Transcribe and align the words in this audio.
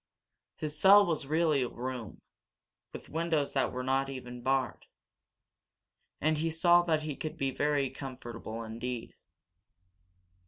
His 0.55 0.75
cell 0.79 1.05
was 1.05 1.27
really 1.27 1.61
a 1.61 1.67
room, 1.69 2.21
with 2.91 3.07
windows 3.07 3.53
that 3.53 3.71
were 3.71 3.83
not 3.83 4.09
even 4.09 4.41
barred. 4.41 4.87
And 6.19 6.39
he 6.39 6.49
saw 6.49 6.81
that 6.81 7.03
he 7.03 7.15
could 7.15 7.37
be 7.37 7.51
very 7.51 7.91
comfortable 7.91 8.63
indeed. 8.63 9.13